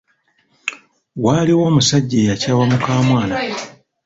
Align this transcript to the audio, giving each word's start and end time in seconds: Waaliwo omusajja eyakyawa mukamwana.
Waaliwo 1.23 1.63
omusajja 1.69 2.15
eyakyawa 2.23 2.63
mukamwana. 2.71 3.35